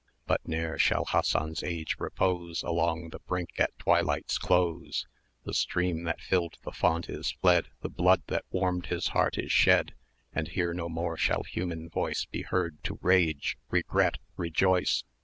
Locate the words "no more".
10.73-11.17